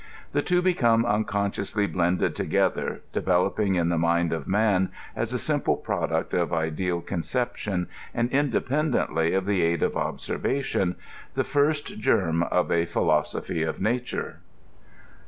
[0.31, 5.31] The two become imconsciously blended togellier, de > veloping in the mind of man, as
[5.31, 10.95] a simple produet of ideal con ception, and independently o{ the aid of observation,
[11.35, 13.45] the first germ of a PkUosoph/^
[13.77, 14.37] ofNatwre.